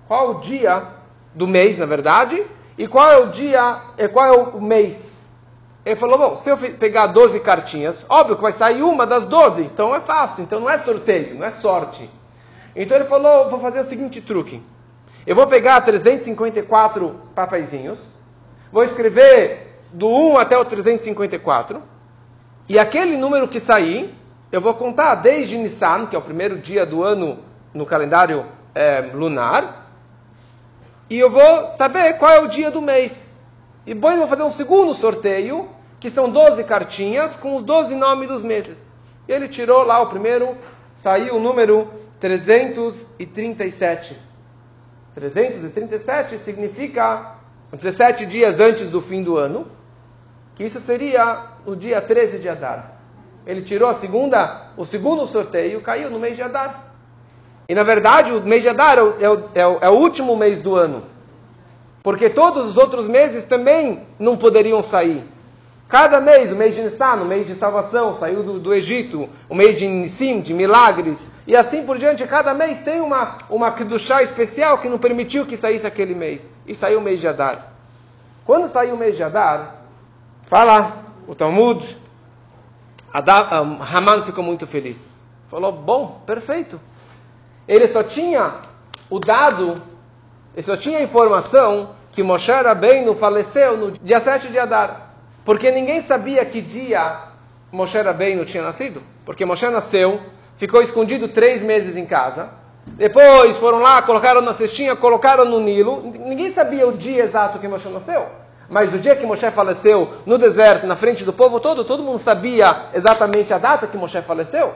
Qual 0.08 0.32
o 0.32 0.40
dia 0.42 0.88
do 1.34 1.48
mês, 1.48 1.80
na 1.80 1.86
verdade? 1.86 2.44
E 2.78 2.88
qual 2.88 3.12
é 3.12 3.18
o 3.18 3.28
dia, 3.28 3.82
qual 4.12 4.26
é 4.26 4.32
o 4.32 4.62
mês? 4.62 5.13
Ele 5.86 5.96
falou, 5.98 6.18
bom, 6.18 6.38
se 6.38 6.50
eu 6.50 6.58
pegar 6.58 7.08
12 7.08 7.42
cartinhas, 7.42 8.06
óbvio 8.08 8.38
que 8.38 8.42
vai 8.42 8.54
sair 8.54 8.82
uma 8.82 9.06
das 9.06 9.26
12, 9.26 9.64
então 9.64 9.94
é 9.94 10.00
fácil, 10.00 10.44
então 10.44 10.62
não 10.62 10.70
é 10.70 10.78
sorteio, 10.78 11.36
não 11.36 11.46
é 11.46 11.52
sorte. 11.52 12.10
Então 12.74 12.96
ele 12.96 13.06
falou, 13.06 13.50
vou 13.50 13.60
fazer 13.60 13.82
o 13.82 13.86
seguinte 13.86 14.22
truque. 14.22 14.64
Eu 15.28 15.36
vou 15.36 15.46
pegar 15.46 15.82
354 15.82 17.16
papeizinhos, 17.36 18.00
vou 18.72 18.84
escrever 18.84 19.80
do 19.92 20.08
1 20.08 20.38
até 20.38 20.58
o 20.58 20.64
354, 20.64 21.82
e 22.68 22.80
aquele 22.80 23.18
número 23.18 23.48
que 23.50 23.60
sair, 23.60 24.16
eu 24.52 24.62
vou 24.62 24.74
contar 24.74 25.16
desde 25.16 25.58
Nissan, 25.58 26.06
que 26.06 26.16
é 26.16 26.20
o 26.20 26.22
primeiro 26.22 26.58
dia 26.60 26.86
do 26.86 27.04
ano 27.04 27.40
no 27.74 27.86
calendário 27.86 28.46
é, 28.74 29.02
lunar, 29.14 29.90
e 31.10 31.20
eu 31.20 31.30
vou 31.30 31.68
saber 31.78 32.14
qual 32.14 32.32
é 32.32 32.40
o 32.40 32.48
dia 32.48 32.72
do 32.72 32.82
mês. 32.82 33.23
E 33.86 33.94
depois 33.94 34.18
vou 34.18 34.28
fazer 34.28 34.44
um 34.44 34.50
segundo 34.50 34.94
sorteio, 34.94 35.68
que 36.00 36.10
são 36.10 36.30
12 36.30 36.64
cartinhas 36.64 37.36
com 37.36 37.56
os 37.56 37.64
12 37.64 37.96
nomes 37.96 38.28
dos 38.28 38.44
meses. 38.44 38.96
E 39.28 39.32
ele 39.32 39.48
tirou 39.48 39.84
lá 39.84 40.02
o 40.02 40.08
primeiro, 40.08 40.58
saiu 40.96 41.36
o 41.36 41.40
número 41.40 41.90
337. 42.20 44.18
337 45.14 46.38
significa 46.40 47.36
17 47.72 48.26
dias 48.26 48.60
antes 48.60 48.90
do 48.90 49.02
fim 49.02 49.22
do 49.24 49.38
ano, 49.38 49.68
que 50.56 50.64
isso 50.64 50.80
seria 50.80 51.48
o 51.66 51.76
dia 51.76 52.02
13 52.02 52.40
de 52.40 52.48
Adar. 52.48 52.94
Ele 53.46 53.62
tirou 53.62 53.90
a 53.90 53.94
segunda, 53.96 54.68
o 54.78 54.86
segundo 54.86 55.28
sorteio, 55.28 55.82
caiu 55.82 56.10
no 56.10 56.20
mês 56.20 56.36
de 56.36 56.42
Adar. 56.42 56.94
E 57.68 57.76
na 57.76 57.84
verdade 57.84 58.32
o 58.32 58.42
mês 58.42 58.62
de 58.62 58.70
Adar 58.70 58.98
é 58.98 59.02
o, 59.02 59.16
é 59.54 59.68
o, 59.68 59.78
é 59.82 59.90
o 59.90 59.94
último 59.94 60.36
mês 60.36 60.62
do 60.62 60.76
ano. 60.76 61.04
Porque 62.04 62.30
todos 62.30 62.72
os 62.72 62.78
outros 62.78 63.08
meses 63.08 63.46
também 63.46 64.06
não 64.20 64.38
poderiam 64.38 64.84
sair. 64.84 65.24
Cada 65.88 66.20
mês, 66.20 66.52
o 66.52 66.56
mês 66.56 66.76
de 66.76 66.82
Nissan, 66.82 67.22
o 67.22 67.26
mês 67.26 67.48
de 67.48 67.56
salvação, 67.56 68.18
saiu 68.20 68.44
do, 68.44 68.60
do, 68.60 68.74
Egito, 68.74 69.30
o 69.48 69.56
mês 69.56 69.78
de 69.78 69.88
Nissim, 69.88 70.42
de 70.42 70.54
milagres, 70.54 71.30
e 71.48 71.56
assim 71.56 71.86
por 71.86 71.98
diante, 71.98 72.26
cada 72.26 72.54
mês 72.54 72.80
tem 72.80 73.00
uma, 73.00 73.38
uma 73.50 73.72
Kedushá 73.72 74.22
especial 74.22 74.80
que 74.80 74.90
não 74.90 74.98
permitiu 74.98 75.46
que 75.46 75.56
saísse 75.56 75.86
aquele 75.88 76.16
mês. 76.16 76.58
E 76.66 76.74
saiu 76.74 77.00
o 77.00 77.02
mês 77.02 77.20
de 77.20 77.28
Adar. 77.28 77.74
Quando 78.46 78.70
saiu 78.70 78.96
o 78.96 78.98
mês 78.98 79.16
de 79.16 79.24
Adar, 79.24 79.76
fala 80.48 81.04
o 81.28 81.36
Talmud, 81.36 81.98
um, 83.14 83.84
Haman 83.84 84.24
ficou 84.24 84.44
muito 84.44 84.66
feliz. 84.66 85.28
Falou, 85.48 85.72
bom, 85.72 86.22
perfeito. 86.26 86.82
Ele 87.68 87.88
só 87.88 88.02
tinha 88.04 88.56
o 89.10 89.20
dado 89.20 89.80
ele 90.56 90.64
só 90.64 90.78
tinha 90.78 91.02
informação 91.02 91.90
que 92.12 92.22
Moshe 92.22 92.52
Rabbeinu 92.52 93.16
faleceu 93.16 93.76
no 93.76 93.92
dia 93.92 94.22
7 94.22 94.50
de 94.50 94.60
Adar. 94.60 95.14
Porque 95.44 95.72
ninguém 95.72 96.02
sabia 96.02 96.46
que 96.46 96.62
dia 96.62 97.22
Moshe 97.72 98.00
Rabbeinu 98.00 98.46
tinha 98.46 98.64
nascido. 98.64 99.02
Porque 99.26 99.46
Moshe 99.46 99.68
nasceu, 99.68 100.22
ficou 100.58 100.82
escondido 100.82 101.28
três 101.28 101.64
meses 101.64 101.96
em 101.96 102.06
casa. 102.06 102.50
Depois 102.86 103.58
foram 103.58 103.80
lá, 103.80 104.02
colocaram 104.02 104.42
na 104.42 104.54
cestinha, 104.54 104.96
colocaram 104.96 105.46
no 105.46 105.60
Nilo. 105.60 106.04
Ninguém 106.04 106.54
sabia 106.54 106.88
o 106.88 106.96
dia 106.96 107.24
exato 107.24 107.58
que 107.58 107.68
Moshe 107.68 107.90
nasceu. 107.90 108.28
Mas 108.70 108.94
o 108.94 109.00
dia 109.00 109.16
que 109.16 109.26
Moshe 109.26 109.50
faleceu 109.52 110.14
no 110.26 110.38
deserto, 110.38 110.86
na 110.86 110.96
frente 110.96 111.24
do 111.24 111.34
povo 111.34 111.60
todo, 111.60 111.84
todo 111.84 112.04
mundo 112.04 112.20
sabia 112.20 112.90
exatamente 112.94 113.54
a 113.54 113.58
data 113.58 113.88
que 113.88 113.98
Moshe 113.98 114.22
faleceu. 114.22 114.74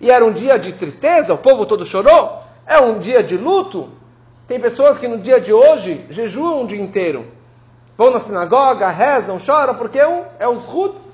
E 0.00 0.10
era 0.10 0.24
um 0.24 0.32
dia 0.32 0.58
de 0.58 0.72
tristeza, 0.72 1.34
o 1.34 1.38
povo 1.38 1.66
todo 1.66 1.84
chorou. 1.84 2.40
É 2.66 2.80
um 2.80 2.98
dia 2.98 3.22
de 3.22 3.36
luto. 3.36 3.90
Tem 4.52 4.60
pessoas 4.60 4.98
que 4.98 5.08
no 5.08 5.16
dia 5.16 5.40
de 5.40 5.50
hoje 5.50 6.04
jejuam 6.10 6.64
o 6.64 6.66
dia 6.66 6.78
inteiro. 6.78 7.26
Vão 7.96 8.10
na 8.10 8.20
sinagoga, 8.20 8.86
rezam, 8.90 9.40
choram, 9.40 9.74
porque 9.76 9.98
é 9.98 10.06
o, 10.06 10.26
é 10.38 10.46
o 10.46 10.60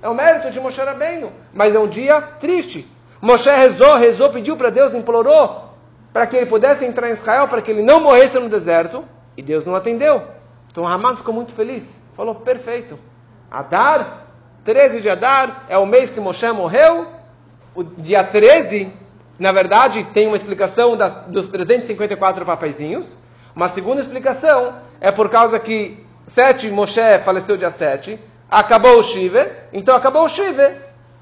é 0.02 0.08
o 0.08 0.14
mérito 0.14 0.50
de 0.50 0.58
Moshe 0.58 0.80
Rabbeinu. 0.80 1.30
Mas 1.54 1.72
é 1.72 1.78
um 1.78 1.86
dia 1.86 2.20
triste. 2.20 2.84
Moshe 3.22 3.48
rezou, 3.48 3.94
rezou, 3.94 4.28
pediu 4.30 4.56
para 4.56 4.70
Deus, 4.70 4.92
implorou 4.92 5.68
para 6.12 6.26
que 6.26 6.36
ele 6.36 6.46
pudesse 6.46 6.84
entrar 6.84 7.10
em 7.10 7.12
Israel, 7.12 7.46
para 7.46 7.62
que 7.62 7.70
ele 7.70 7.80
não 7.80 8.00
morresse 8.00 8.36
no 8.40 8.48
deserto. 8.48 9.04
E 9.36 9.40
Deus 9.42 9.64
não 9.64 9.76
atendeu. 9.76 10.20
Então 10.68 10.84
Haman 10.84 11.14
ficou 11.14 11.32
muito 11.32 11.54
feliz. 11.54 12.02
Falou, 12.16 12.34
perfeito. 12.34 12.98
Adar, 13.48 14.26
13 14.64 15.00
de 15.00 15.08
Adar, 15.08 15.62
é 15.68 15.78
o 15.78 15.86
mês 15.86 16.10
que 16.10 16.18
Moshe 16.18 16.50
morreu. 16.50 17.06
O 17.72 17.84
dia 17.84 18.24
13 18.24 18.92
na 19.38 19.52
verdade, 19.52 20.04
tem 20.12 20.26
uma 20.26 20.36
explicação 20.36 20.96
das, 20.96 21.26
dos 21.26 21.48
354 21.48 22.44
papeizinhos. 22.44 23.16
Uma 23.58 23.70
segunda 23.70 24.00
explicação 24.00 24.76
é 25.00 25.10
por 25.10 25.28
causa 25.28 25.58
que 25.58 25.98
7, 26.28 26.70
Moshe 26.70 27.00
faleceu 27.24 27.56
dia 27.56 27.72
7, 27.72 28.16
acabou 28.48 29.00
o 29.00 29.02
Shiva, 29.02 29.48
então 29.72 29.96
acabou 29.96 30.26
o 30.26 30.28
Shiva, 30.28 30.74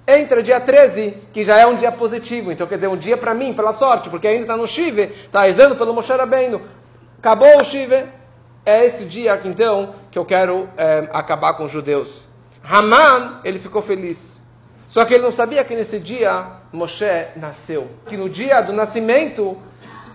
entra 0.06 0.42
dia 0.42 0.60
13, 0.60 1.16
que 1.32 1.42
já 1.42 1.56
é 1.56 1.66
um 1.66 1.76
dia 1.76 1.90
positivo. 1.90 2.52
Então, 2.52 2.66
quer 2.66 2.74
dizer, 2.74 2.88
um 2.88 2.96
dia 2.98 3.16
para 3.16 3.32
mim, 3.32 3.54
pela 3.54 3.72
sorte, 3.72 4.10
porque 4.10 4.28
ainda 4.28 4.42
está 4.42 4.54
no 4.54 4.66
Shiva, 4.66 5.00
está 5.00 5.44
rezando 5.44 5.76
pelo 5.76 5.94
Moshe 5.94 6.12
Rabbeinu. 6.12 6.60
Acabou 7.18 7.58
o 7.58 7.64
Shiva, 7.64 8.04
é 8.66 8.84
esse 8.84 9.06
dia, 9.06 9.40
então, 9.42 9.94
que 10.10 10.18
eu 10.18 10.26
quero 10.26 10.68
é, 10.76 11.08
acabar 11.14 11.54
com 11.54 11.64
os 11.64 11.70
judeus. 11.70 12.28
Haman, 12.62 13.40
ele 13.44 13.58
ficou 13.58 13.80
feliz. 13.80 14.42
Só 14.90 15.06
que 15.06 15.14
ele 15.14 15.22
não 15.22 15.32
sabia 15.32 15.64
que 15.64 15.74
nesse 15.74 15.98
dia 15.98 16.48
Moshe 16.70 17.28
nasceu. 17.34 17.90
Que 18.06 18.14
no 18.14 18.28
dia 18.28 18.60
do 18.60 18.74
nascimento, 18.74 19.56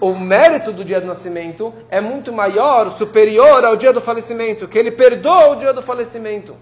o 0.01 0.15
mérito 0.15 0.73
do 0.73 0.83
dia 0.83 0.99
do 0.99 1.05
nascimento 1.05 1.71
é 1.87 2.01
muito 2.01 2.33
maior, 2.33 2.91
superior 2.97 3.63
ao 3.63 3.75
dia 3.75 3.93
do 3.93 4.01
falecimento. 4.01 4.67
Que 4.67 4.79
ele 4.79 4.91
perdoa 4.91 5.51
o 5.51 5.55
dia 5.55 5.71
do 5.71 5.81
falecimento. 5.81 6.55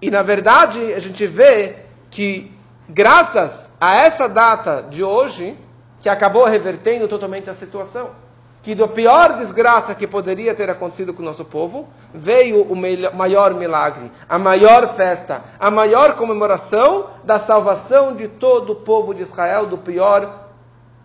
E 0.00 0.10
na 0.10 0.22
verdade, 0.22 0.94
a 0.94 1.00
gente 1.00 1.26
vê 1.26 1.76
que, 2.08 2.52
graças 2.88 3.72
a 3.80 3.96
essa 3.96 4.28
data 4.28 4.86
de 4.88 5.02
hoje, 5.02 5.58
que 6.00 6.08
acabou 6.08 6.44
revertendo 6.44 7.08
totalmente 7.08 7.50
a 7.50 7.54
situação 7.54 8.10
que 8.64 8.74
do 8.74 8.88
pior 8.88 9.36
desgraça 9.36 9.94
que 9.94 10.06
poderia 10.06 10.54
ter 10.54 10.70
acontecido 10.70 11.12
com 11.12 11.20
o 11.20 11.24
nosso 11.24 11.44
povo, 11.44 11.86
veio 12.14 12.62
o 12.62 12.74
maior 13.14 13.52
milagre, 13.52 14.10
a 14.26 14.38
maior 14.38 14.94
festa, 14.94 15.42
a 15.60 15.70
maior 15.70 16.14
comemoração 16.14 17.10
da 17.22 17.38
salvação 17.38 18.16
de 18.16 18.26
todo 18.26 18.72
o 18.72 18.76
povo 18.76 19.12
de 19.12 19.20
Israel 19.20 19.66
do 19.66 19.76
pior 19.76 20.43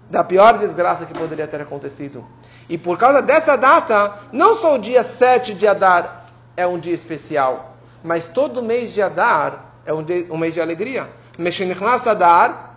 da 0.09 0.23
pior 0.23 0.57
desgraça 0.57 1.05
que 1.05 1.13
poderia 1.13 1.47
ter 1.47 1.61
acontecido. 1.61 2.25
E 2.67 2.77
por 2.77 2.97
causa 2.97 3.21
dessa 3.21 3.55
data, 3.55 4.15
não 4.31 4.55
só 4.55 4.75
o 4.75 4.79
dia 4.79 5.03
7 5.03 5.53
de 5.53 5.67
Adar 5.67 6.25
é 6.57 6.65
um 6.65 6.79
dia 6.79 6.93
especial, 6.93 7.75
mas 8.03 8.25
todo 8.25 8.61
mês 8.61 8.93
de 8.93 9.01
Adar 9.01 9.65
é 9.85 9.93
um, 9.93 10.03
dia, 10.03 10.25
um 10.29 10.37
mês 10.37 10.53
de 10.53 10.61
alegria. 10.61 11.09
Meshenichnas 11.37 12.05
Adar, 12.05 12.75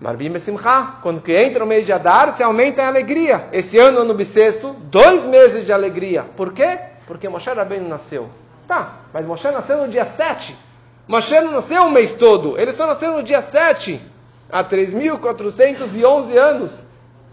Marvim 0.00 0.30
Besimcha, 0.30 0.96
quando 1.02 1.20
que 1.20 1.32
entra 1.32 1.64
o 1.64 1.66
mês 1.66 1.86
de 1.86 1.92
Adar, 1.92 2.32
se 2.32 2.42
aumenta 2.42 2.82
a 2.82 2.88
alegria. 2.88 3.48
Esse 3.52 3.78
ano, 3.78 4.00
ano 4.00 4.14
bissexto, 4.14 4.74
dois 4.84 5.24
meses 5.24 5.64
de 5.64 5.72
alegria. 5.72 6.24
Por 6.36 6.52
quê? 6.52 6.78
Porque 7.06 7.28
Moshe 7.28 7.50
Rabbeinu 7.50 7.88
nasceu. 7.88 8.28
Tá, 8.66 9.00
mas 9.12 9.26
Moshe 9.26 9.50
nasceu 9.50 9.78
no 9.78 9.88
dia 9.88 10.04
7. 10.04 10.56
Moshe 11.06 11.38
não 11.40 11.52
nasceu 11.52 11.84
o 11.84 11.90
mês 11.90 12.14
todo, 12.14 12.58
ele 12.58 12.72
só 12.72 12.86
nasceu 12.86 13.12
no 13.12 13.22
dia 13.22 13.42
7, 13.42 14.00
há 14.54 14.62
3.411 14.62 16.36
anos. 16.36 16.70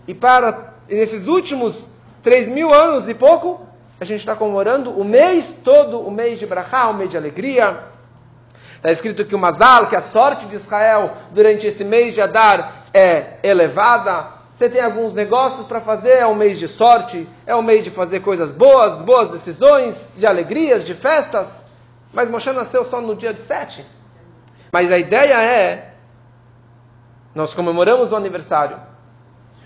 E 0.07 0.13
para 0.15 0.73
nesses 0.89 1.27
últimos 1.27 1.87
3 2.23 2.49
mil 2.49 2.73
anos 2.73 3.07
e 3.07 3.13
pouco, 3.13 3.61
a 3.99 4.03
gente 4.03 4.21
está 4.21 4.35
comemorando 4.35 4.89
o 4.89 5.05
mês 5.05 5.45
todo, 5.63 6.01
o 6.01 6.09
mês 6.09 6.39
de 6.39 6.47
Brachá, 6.47 6.89
o 6.89 6.95
mês 6.95 7.11
de 7.11 7.17
alegria, 7.17 7.91
Está 8.77 8.91
escrito 8.91 9.23
que 9.25 9.35
o 9.35 9.37
Mazal, 9.37 9.89
que 9.89 9.95
a 9.95 10.01
sorte 10.01 10.47
de 10.47 10.55
Israel 10.55 11.15
durante 11.29 11.67
esse 11.67 11.83
mês 11.83 12.15
de 12.15 12.21
Adar 12.21 12.85
é 12.91 13.37
elevada. 13.43 14.25
Você 14.51 14.67
tem 14.67 14.81
alguns 14.81 15.13
negócios 15.13 15.67
para 15.67 15.79
fazer, 15.79 16.17
é 16.17 16.25
um 16.25 16.33
mês 16.33 16.57
de 16.57 16.67
sorte, 16.67 17.27
é 17.45 17.55
um 17.55 17.61
mês 17.61 17.83
de 17.83 17.91
fazer 17.91 18.21
coisas 18.21 18.51
boas, 18.51 19.03
boas 19.03 19.29
decisões, 19.29 20.13
de 20.17 20.25
alegrias, 20.25 20.83
de 20.83 20.95
festas. 20.95 21.63
Mas 22.11 22.27
Moshe 22.27 22.51
nasceu 22.53 22.83
só 22.83 22.99
no 22.99 23.15
dia 23.15 23.31
de 23.35 23.41
sete. 23.41 23.85
Mas 24.73 24.91
a 24.91 24.97
ideia 24.97 25.39
é, 25.43 25.90
nós 27.33 27.53
comemoramos 27.53 28.11
o 28.11 28.15
aniversário. 28.15 28.77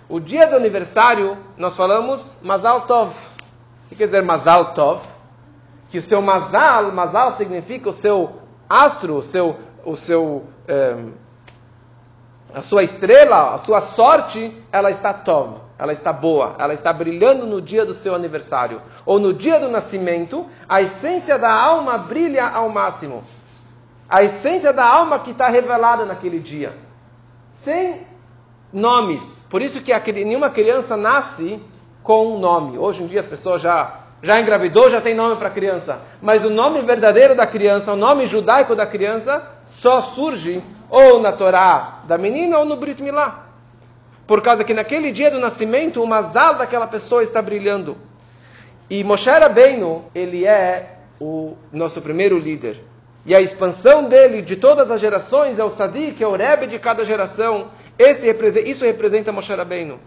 O 0.07 0.19
dia 0.19 0.45
do 0.45 0.55
aniversário, 0.55 1.37
nós 1.57 1.75
falamos 1.75 2.37
Mazal 2.43 2.81
Tov. 2.81 3.11
O 3.85 3.89
que 3.89 3.95
quer 3.95 4.05
dizer 4.05 4.21
Mazal 4.21 4.73
Tov? 4.73 5.01
Que 5.89 5.97
o 5.97 6.01
seu 6.01 6.21
Mazal, 6.21 6.91
Mazal 6.91 7.35
significa 7.37 7.89
o 7.89 7.93
seu 7.93 8.39
astro, 8.69 9.17
o 9.17 9.21
seu, 9.23 9.57
o 9.83 9.95
seu, 9.95 10.43
é, 10.67 10.95
a 12.53 12.61
sua 12.61 12.83
estrela, 12.83 13.55
a 13.55 13.57
sua 13.59 13.81
sorte, 13.81 14.55
ela 14.71 14.91
está 14.91 15.11
tov, 15.13 15.55
ela 15.77 15.91
está 15.91 16.13
boa, 16.13 16.55
ela 16.59 16.73
está 16.73 16.93
brilhando 16.93 17.45
no 17.47 17.59
dia 17.59 17.83
do 17.83 17.93
seu 17.93 18.13
aniversário. 18.13 18.81
Ou 19.05 19.19
no 19.19 19.33
dia 19.33 19.59
do 19.59 19.69
nascimento, 19.69 20.45
a 20.69 20.81
essência 20.83 21.39
da 21.39 21.51
alma 21.51 21.97
brilha 21.97 22.47
ao 22.47 22.69
máximo. 22.69 23.23
A 24.07 24.23
essência 24.23 24.71
da 24.71 24.85
alma 24.85 25.17
que 25.17 25.31
está 25.31 25.47
revelada 25.47 26.05
naquele 26.05 26.39
dia. 26.39 26.84
Sem 27.65 28.01
nomes. 28.71 29.43
Por 29.49 29.59
isso 29.59 29.81
que 29.81 30.11
nenhuma 30.11 30.51
criança 30.51 30.95
nasce 30.95 31.59
com 32.03 32.35
um 32.35 32.39
nome. 32.39 32.77
Hoje 32.77 33.01
em 33.01 33.07
dia 33.07 33.21
as 33.21 33.25
pessoas 33.25 33.59
já 33.59 34.01
já 34.21 34.39
engravidou, 34.39 34.87
já 34.87 35.01
tem 35.01 35.15
nome 35.15 35.35
para 35.37 35.47
a 35.47 35.51
criança. 35.51 35.99
Mas 36.21 36.45
o 36.45 36.49
nome 36.51 36.83
verdadeiro 36.83 37.35
da 37.35 37.47
criança, 37.47 37.91
o 37.91 37.95
nome 37.95 38.27
judaico 38.27 38.75
da 38.75 38.85
criança, 38.85 39.51
só 39.81 39.99
surge 39.99 40.61
ou 40.91 41.19
na 41.19 41.31
Torá 41.31 42.01
da 42.03 42.19
menina 42.19 42.59
ou 42.59 42.65
no 42.65 42.75
Brit 42.75 43.01
Milá. 43.01 43.47
Por 44.27 44.43
causa 44.43 44.63
que 44.63 44.73
naquele 44.73 45.11
dia 45.11 45.31
do 45.31 45.39
nascimento, 45.39 46.03
o 46.03 46.07
mazal 46.07 46.55
daquela 46.55 46.85
pessoa 46.85 47.23
está 47.23 47.41
brilhando. 47.41 47.97
E 48.87 49.03
Moshe 49.03 49.29
Rabbeinu, 49.29 50.05
ele 50.13 50.45
é 50.45 50.99
o 51.19 51.55
nosso 51.71 51.99
primeiro 51.99 52.37
líder. 52.37 52.79
E 53.25 53.33
a 53.33 53.41
expansão 53.41 54.03
dele 54.03 54.43
de 54.43 54.55
todas 54.55 54.89
as 54.91 55.01
gerações 55.01 55.57
é 55.57 55.63
o 55.63 55.71
Sadiq, 55.71 56.23
é 56.23 56.27
o 56.27 56.35
Rebbe 56.35 56.67
de 56.67 56.77
cada 56.77 57.03
geração. 57.03 57.69
Esse, 57.97 58.29
isso 58.65 58.85
representa 58.85 59.31
Moshe 59.31 59.53
Rabbeinu. 59.53 59.99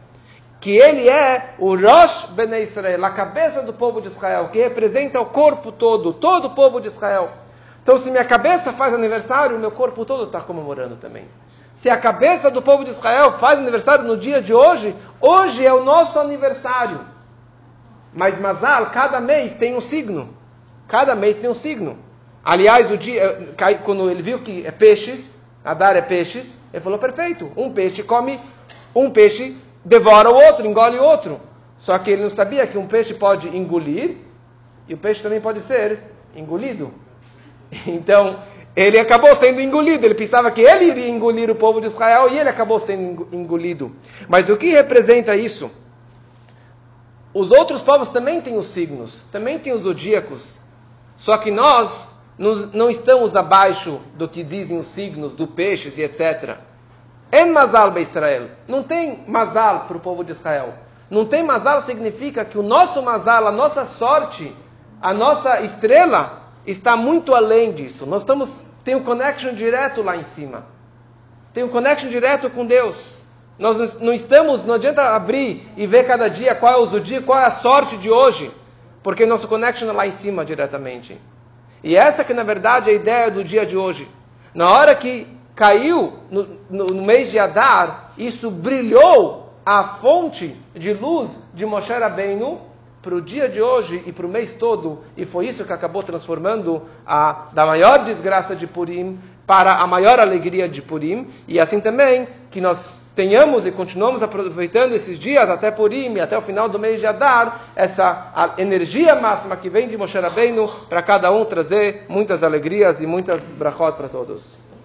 Que 0.61 0.77
ele 0.77 1.09
é 1.09 1.55
o 1.59 1.75
Rosh 1.75 2.27
Bnei 2.31 2.63
Israel, 2.63 3.05
a 3.05 3.11
cabeça 3.11 3.63
do 3.63 3.73
povo 3.73 4.01
de 4.01 4.09
Israel, 4.09 4.51
que 4.51 4.59
representa 4.59 5.21
o 5.21 5.27
corpo 5.27 5.73
todo, 5.73 6.13
todo 6.13 6.47
o 6.47 6.51
povo 6.51 6.81
de 6.81 6.89
Israel. 6.89 7.31
Então, 7.83 7.99
se 7.99 8.11
minha 8.11 8.25
cabeça 8.25 8.73
faz 8.73 8.95
aniversário, 8.95 9.57
o 9.57 9.61
meu 9.61 9.71
corpo 9.71 10.05
todo 10.05 10.25
está 10.25 10.41
comemorando 10.41 10.97
também. 10.97 11.25
Se 11.77 11.89
a 11.89 11.97
cabeça 11.97 12.51
do 12.51 12.61
povo 12.61 12.85
de 12.85 12.91
Israel 12.91 13.33
faz 13.33 13.59
aniversário 13.59 14.05
no 14.05 14.17
dia 14.17 14.43
de 14.43 14.53
hoje, 14.53 14.95
hoje 15.21 15.65
é 15.65 15.73
o 15.73 15.85
nosso 15.85 16.19
aniversário. 16.19 17.01
Mas 18.13 18.39
Mazal, 18.39 18.87
cada 18.91 19.21
mês 19.21 19.55
tem 19.55 19.77
um 19.77 19.81
signo. 19.81 20.37
Cada 20.89 21.15
mês 21.15 21.37
tem 21.37 21.49
um 21.49 21.55
signo. 21.55 22.08
Aliás, 22.45 22.91
o 22.91 22.97
dia, 22.97 23.55
quando 23.85 24.11
ele 24.11 24.23
viu 24.23 24.41
que 24.41 24.67
é 24.67 24.71
peixes, 24.71 25.39
Adar 25.65 25.97
é 25.97 26.03
peixes, 26.03 26.51
ele 26.73 26.83
falou: 26.83 26.99
perfeito, 26.99 27.51
um 27.57 27.71
peixe 27.73 28.03
come, 28.03 28.39
um 28.95 29.11
peixe 29.11 29.57
devora 29.85 30.31
o 30.31 30.35
outro, 30.35 30.67
engole 30.67 30.99
o 30.99 31.03
outro. 31.03 31.41
Só 31.79 31.99
que 31.99 32.11
ele 32.11 32.23
não 32.23 32.31
sabia 32.31 32.67
que 32.67 32.77
um 32.77 32.87
peixe 32.87 33.15
pode 33.15 33.55
engolir 33.57 34.17
e 34.89 34.95
o 34.95 34.99
peixe 34.99 35.23
também 35.23 35.41
pode 35.41 35.61
ser 35.61 36.01
engolido. 36.35 36.93
Então, 37.87 38.43
ele 38.75 38.99
acabou 38.99 39.35
sendo 39.37 39.61
engolido. 39.61 40.07
Ele 40.07 40.15
pensava 40.15 40.51
que 40.51 40.63
ele 40.63 40.87
iria 40.87 41.09
engolir 41.09 41.51
o 41.51 41.55
povo 41.55 41.81
de 41.81 41.89
Israel 41.89 42.31
e 42.31 42.39
ele 42.39 42.49
acabou 42.49 42.79
sendo 42.81 43.29
engolido. 43.31 43.93
Mas 44.27 44.49
o 44.49 44.57
que 44.57 44.71
representa 44.71 45.37
isso? 45.37 45.71
Os 47.35 47.51
outros 47.51 47.83
povos 47.83 48.09
também 48.09 48.41
têm 48.41 48.57
os 48.57 48.69
signos, 48.69 49.27
também 49.31 49.59
têm 49.59 49.75
os 49.75 49.83
zodíacos. 49.83 50.61
Só 51.19 51.37
que 51.37 51.51
nós 51.51 52.18
não 52.39 52.89
estamos 52.89 53.35
abaixo 53.35 54.01
do 54.15 54.29
que 54.29 54.45
dizem 54.45 54.79
os 54.79 54.87
signos 54.87 55.33
do 55.33 55.47
peixes 55.47 55.99
e 55.99 56.03
etc. 56.03 56.57
En 57.33 57.47
mazal 57.47 57.91
be 57.91 58.03
Israel. 58.03 58.49
Não 58.69 58.83
tem 58.83 59.25
mazal 59.27 59.87
para 59.87 59.97
o 59.97 60.01
povo 60.01 60.23
de 60.23 60.33
Israel. 60.33 60.75
Não 61.11 61.25
tem 61.25 61.43
mazal 61.43 61.83
significa 61.83 62.45
que 62.45 62.57
o 62.57 62.63
nosso 62.63 63.03
mazal, 63.03 63.49
a 63.49 63.53
nossa 63.53 63.85
sorte, 63.85 64.55
a 65.01 65.13
nossa 65.13 65.61
estrela 65.63 66.43
está 66.67 66.97
muito 66.97 67.35
além 67.35 67.73
disso. 67.73 68.07
Nós 68.07 68.23
estamos 68.23 68.51
tem 68.85 68.95
um 68.95 69.03
connection 69.03 69.53
direto 69.53 70.03
lá 70.03 70.17
em 70.17 70.23
cima. 70.23 70.65
Tem 71.53 71.65
um 71.65 71.69
connection 71.69 72.09
direto 72.09 72.49
com 72.49 72.65
Deus. 72.65 73.19
Nós 73.59 74.01
não 74.01 74.13
estamos, 74.13 74.65
não 74.65 74.77
adianta 74.77 75.03
abrir 75.15 75.69
e 75.77 75.87
ver 75.87 76.07
cada 76.07 76.29
dia 76.29 76.55
qual 76.55 76.73
é 76.73 76.77
o 76.77 76.87
zodíaco, 76.87 77.27
qual 77.27 77.41
é 77.41 77.45
a 77.45 77.51
sorte 77.51 77.97
de 77.97 78.11
hoje, 78.11 78.51
porque 79.03 79.27
nosso 79.27 79.49
connection 79.49 79.89
é 79.91 79.93
lá 79.93 80.07
em 80.07 80.13
cima 80.13 80.45
diretamente. 80.45 81.21
E 81.83 81.97
essa 81.97 82.25
que 82.25 82.35
na 82.35 82.43
verdade 82.43 82.91
é 82.91 82.93
a 82.93 82.97
ideia 82.97 83.31
do 83.31 83.45
dia 83.45 83.65
de 83.65 83.77
hoje. 83.77 84.09
Na 84.55 84.71
hora 84.71 84.95
que 84.95 85.27
caiu 85.55 86.15
no, 86.31 86.59
no, 86.71 86.87
no 86.87 87.03
mês 87.03 87.31
de 87.31 87.39
Adar, 87.39 88.13
isso 88.17 88.51
brilhou 88.51 89.53
a 89.65 89.85
fonte 89.85 90.57
de 90.75 90.93
luz 90.93 91.37
de 91.53 91.67
Moshe 91.67 91.93
Rabbeinu 91.93 92.61
para 93.03 93.15
o 93.15 93.21
dia 93.21 93.49
de 93.49 93.61
hoje 93.61 94.03
e 94.07 94.13
para 94.13 94.27
o 94.27 94.29
mês 94.29 94.55
todo, 94.55 95.01
e 95.17 95.25
foi 95.25 95.47
isso 95.47 95.65
que 95.65 95.73
acabou 95.73 96.03
transformando 96.03 96.83
a 97.07 97.47
da 97.53 97.65
maior 97.65 98.05
desgraça 98.05 98.57
de 98.57 98.67
Purim 98.67 99.19
para 99.47 99.75
a 99.75 99.87
maior 99.87 100.19
alegria 100.19 100.69
de 100.69 100.83
Purim, 100.83 101.29
e 101.47 101.59
assim 101.59 101.81
também 101.81 102.29
que 102.51 102.61
nós 102.61 102.98
tenhamos 103.19 103.67
e 103.67 103.73
continuamos 103.73 104.23
aproveitando 104.23 104.95
esses 104.95 105.19
dias 105.19 105.51
até 105.51 105.73
Purim 105.73 106.21
até 106.21 106.39
o 106.39 106.41
final 106.41 106.69
do 106.69 106.79
mês 106.79 107.01
de 107.01 107.07
Adar, 107.07 107.63
essa 107.75 108.55
energia 108.57 109.17
máxima 109.17 109.57
que 109.57 109.69
vem 109.69 109.89
de 109.89 109.99
Moshe 109.99 110.17
Rabbeinu 110.17 110.69
para 110.89 111.03
cada 111.03 111.29
um 111.33 111.45
trazer 111.45 112.07
muitas 112.09 112.45
alegrias 112.45 113.01
e 113.01 113.09
muitas 113.09 113.43
brachot 113.59 113.97
para 113.97 114.09
todos. 114.09 114.68